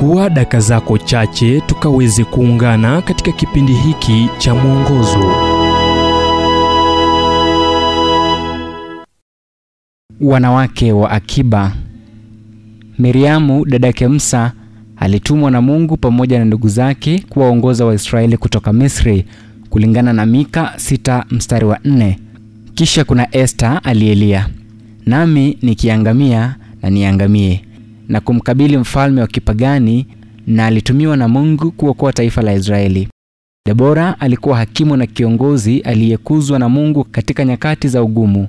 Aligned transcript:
chukua 0.00 0.30
daka 0.30 0.60
zako 0.60 0.98
chache 0.98 1.60
tukaweze 1.60 2.24
kuungana 2.24 3.02
katika 3.02 3.32
kipindi 3.32 3.72
hiki 3.74 4.28
cha 4.38 4.54
mwongozo 4.54 5.32
Wanawake 10.20 10.92
wa 10.92 11.10
akiba. 11.10 11.72
Miriamu 12.98 13.64
dadake 13.64 14.08
Musa 14.08 14.52
alitumwa 14.96 15.50
na 15.50 15.60
Mungu 15.60 15.96
pamoja 15.96 16.38
na 16.38 16.44
ndugu 16.44 16.68
zake 16.68 17.24
kuwaongoza 17.28 17.84
Waisraeli 17.84 18.36
kutoka 18.36 18.72
Misri 18.72 19.24
kulingana 19.70 20.12
na 20.12 20.26
Mika 20.26 20.72
6 20.76 21.24
mstari 21.30 21.64
wa 21.64 21.76
4. 21.76 22.14
Kisha 22.74 23.04
kuna 23.04 23.34
Esta 23.36 23.84
aliyelia, 23.84 24.48
nami 25.06 25.58
nikiangamia 25.62 26.56
na 26.82 26.90
niangamie, 26.90 27.64
na 28.10 28.20
kumkabili 28.20 28.76
mfalme 28.76 29.20
wa 29.20 29.26
kipagani, 29.26 30.06
na 30.46 30.66
alitumiwa 30.66 31.16
na 31.16 31.28
Mungu 31.28 31.70
kuokoa 31.70 32.12
taifa 32.12 32.42
la 32.42 32.54
Israeli. 32.54 33.08
Debora 33.66 34.20
alikuwa 34.20 34.56
hakimu 34.56 34.96
na 34.96 35.06
kiongozi 35.06 35.80
aliyekuzwa 35.80 36.58
na 36.58 36.68
Mungu 36.68 37.04
katika 37.04 37.44
nyakati 37.44 37.88
za 37.88 38.02
ugumu. 38.02 38.48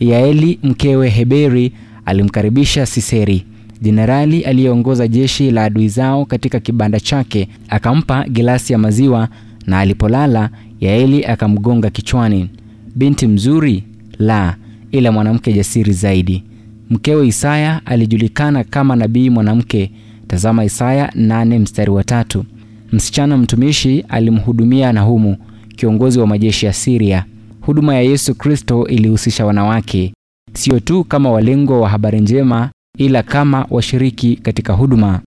Yaeli 0.00 0.58
mkewe 0.62 1.08
Heberi 1.08 1.72
alimkaribisha 2.04 2.86
Siseri, 2.86 3.46
jenerali 3.82 4.42
aliyeongoza 4.44 5.08
jeshi 5.08 5.50
la 5.50 5.64
adui 5.64 5.88
zao 5.88 6.24
katika 6.24 6.60
kibanda 6.60 7.00
chake, 7.00 7.48
akampa 7.68 8.24
gilasi 8.28 8.72
ya 8.72 8.78
maziwa, 8.78 9.28
na 9.66 9.78
alipolala 9.78 10.50
Yaeli 10.80 11.24
akamgonga 11.24 11.90
kichwani. 11.90 12.50
Binti 12.94 13.26
mzuri? 13.26 13.84
La, 14.18 14.56
ila 14.92 15.12
mwanamke 15.12 15.52
jasiri 15.52 15.92
zaidi. 15.92 16.44
Mkewe 16.90 17.26
Isaya 17.28 17.80
alijulikana 17.86 18.64
kama 18.64 18.96
nabii 18.96 19.30
mwanamke. 19.30 19.90
Tazama 20.26 20.64
Isaya 20.64 21.12
mstari 21.58 21.90
wa 21.90 22.04
tatu. 22.04 22.44
Msichana 22.92 23.36
mtumishi 23.36 24.04
alimhudumia 24.08 24.92
Nahumu, 24.92 25.36
kiongozi 25.76 26.18
wa 26.18 26.26
majeshi 26.26 26.66
ya 26.66 26.72
Siria. 26.72 27.24
Huduma 27.60 27.94
ya 27.94 28.00
Yesu 28.02 28.34
Kristo 28.34 28.86
ilihusisha 28.86 29.46
wanawake, 29.46 30.12
sio 30.52 30.80
tu 30.80 31.04
kama 31.04 31.30
walengwa 31.30 31.80
wa 31.80 31.88
habari 31.88 32.20
njema, 32.20 32.70
ila 32.98 33.22
kama 33.22 33.66
washiriki 33.70 34.36
katika 34.36 34.72
huduma. 34.72 35.20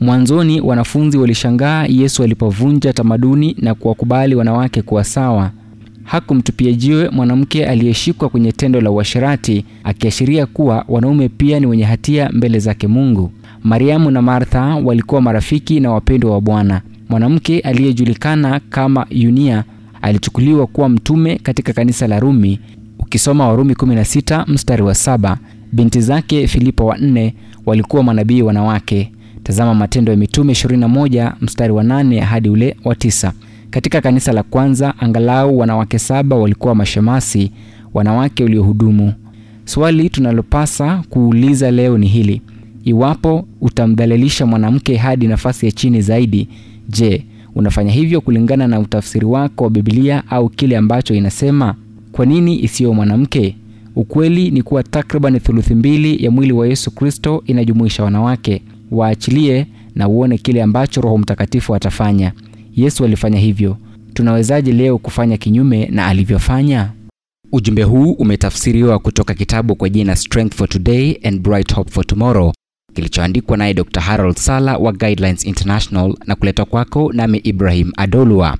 Mwanzoni 0.00 0.60
wanafunzi 0.60 1.18
walishangaa 1.18 1.86
Yesu 1.88 2.22
alipovunja 2.22 2.92
tamaduni 2.92 3.56
na 3.58 3.74
kuwakubali 3.74 4.34
wanawake 4.34 4.82
kuwa 4.82 5.04
sawa. 5.04 5.50
Hakumtupia 6.06 6.72
jiwe 6.72 7.08
mwanamke 7.10 7.66
aliyeshikwa 7.66 8.28
kwenye 8.28 8.52
tendo 8.52 8.80
la 8.80 8.90
uasherati, 8.90 9.64
akiashiria 9.84 10.46
kuwa 10.46 10.84
wanaume 10.88 11.28
pia 11.28 11.60
ni 11.60 11.66
wenye 11.66 11.84
hatia 11.84 12.30
mbele 12.32 12.58
zake 12.58 12.86
Mungu. 12.86 13.32
Mariamu 13.62 14.10
na 14.10 14.22
Martha 14.22 14.60
walikuwa 14.62 15.20
marafiki 15.20 15.80
na 15.80 15.90
wapendwa 15.90 16.30
wa 16.32 16.40
Bwana. 16.40 16.80
Mwanamke 17.08 17.60
aliyejulikana 17.60 18.60
kama 18.70 19.06
Yunia 19.10 19.64
alichukuliwa 20.02 20.66
kuwa 20.66 20.88
mtume 20.88 21.40
katika 21.42 21.72
kanisa 21.72 22.06
la 22.06 22.20
Rumi. 22.20 22.60
Ukisoma 22.98 23.48
Warumi 23.48 23.74
16 23.74 24.44
mstari 24.48 24.82
wa 24.82 24.94
saba. 24.94 25.38
Binti 25.72 26.00
zake 26.00 26.46
Filipo 26.46 26.86
wa 26.86 26.98
nne 26.98 27.34
walikuwa 27.66 28.02
manabii 28.02 28.42
wanawake. 28.42 29.12
Tazama 29.42 29.74
Matendo 29.74 30.12
ya 30.12 30.18
Mitume 30.18 30.52
21 30.52 31.32
mstari 31.40 31.72
wa 31.72 31.82
8 31.82 32.20
hadi 32.20 32.48
ule 32.48 32.76
wa 32.84 32.94
tisa. 32.94 33.32
Katika 33.76 34.00
kanisa 34.00 34.32
la 34.32 34.42
kwanza 34.42 34.94
angalau 34.98 35.58
wanawake 35.58 35.98
saba 35.98 36.36
walikuwa 36.36 36.74
mashemasi, 36.74 37.50
wanawake 37.94 38.42
waliohudumu. 38.42 39.12
Swali 39.64 40.10
tunalopasa 40.10 41.02
kuuliza 41.10 41.70
leo 41.70 41.98
ni 41.98 42.06
hili: 42.06 42.42
iwapo 42.84 43.46
utamdhalilisha 43.60 44.46
mwanamke 44.46 44.96
hadi 44.96 45.26
nafasi 45.28 45.66
ya 45.66 45.72
chini 45.72 46.02
zaidi, 46.02 46.48
je, 46.88 47.24
unafanya 47.54 47.92
hivyo 47.92 48.20
kulingana 48.20 48.68
na 48.68 48.80
utafsiri 48.80 49.26
wako 49.26 49.64
wa 49.64 49.70
Biblia 49.70 50.22
au 50.30 50.48
kile 50.48 50.76
ambacho 50.76 51.14
inasema? 51.14 51.74
Kwa 52.12 52.26
nini 52.26 52.62
isiyo 52.64 52.94
mwanamke? 52.94 53.56
Ukweli 53.96 54.50
ni 54.50 54.62
kuwa 54.62 54.82
takriban 54.82 55.40
thuluthi 55.40 55.74
mbili 55.74 56.24
ya 56.24 56.30
mwili 56.30 56.52
wa 56.52 56.66
Yesu 56.68 56.90
Kristo 56.90 57.42
inajumuisha 57.46 58.04
wanawake. 58.04 58.62
Waachilie 58.90 59.66
na 59.94 60.08
uone 60.08 60.38
kile 60.38 60.62
ambacho 60.62 61.00
Roho 61.00 61.18
Mtakatifu 61.18 61.74
atafanya. 61.74 62.32
Yesu 62.76 63.04
alifanya 63.04 63.38
hivyo. 63.38 63.76
Tunawezaje 64.14 64.72
leo 64.72 64.98
kufanya 64.98 65.36
kinyume 65.36 65.86
na 65.86 66.06
alivyofanya? 66.06 66.92
Ujumbe 67.52 67.82
huu 67.82 68.12
umetafsiriwa 68.12 68.98
kutoka 68.98 69.34
kitabu 69.34 69.76
kwa 69.76 69.88
jina 69.88 70.16
Strength 70.16 70.54
for 70.54 70.68
Today 70.68 71.18
and 71.22 71.40
Bright 71.40 71.74
Hope 71.74 71.90
for 71.90 72.06
Tomorrow 72.06 72.52
kilichoandikwa 72.94 73.56
naye 73.56 73.74
Dr. 73.74 74.00
Harold 74.00 74.36
Sala 74.36 74.76
wa 74.78 74.92
Guidelines 74.92 75.44
International 75.44 76.14
na 76.26 76.34
kuletwa 76.34 76.64
kwako 76.64 77.12
nami 77.12 77.38
Ibrahim 77.38 77.92
Adolwa. 77.96 78.58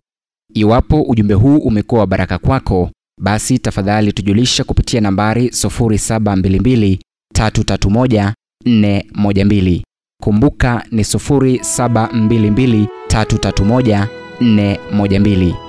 Iwapo 0.54 1.02
ujumbe 1.02 1.34
huu 1.34 1.56
umekuwa 1.58 2.00
wa 2.00 2.06
baraka 2.06 2.38
kwako, 2.38 2.90
basi 3.22 3.58
tafadhali 3.58 4.12
tujulisha 4.12 4.64
kupitia 4.64 5.00
nambari 5.00 5.48
0722 5.48 6.98
331 7.38 8.32
412. 8.66 9.82
Kumbuka 10.22 10.82
ni 10.90 11.02
0722 11.02 12.86
331 13.08 14.06
412. 14.40 15.65